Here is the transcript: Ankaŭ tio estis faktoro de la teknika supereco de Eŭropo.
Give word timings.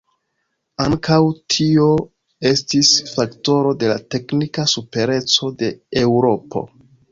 Ankaŭ 0.85 1.17
tio 1.55 1.89
estis 2.53 2.91
faktoro 3.11 3.75
de 3.85 3.93
la 3.93 3.99
teknika 4.17 4.67
supereco 4.75 5.53
de 5.63 5.73
Eŭropo. 6.05 6.67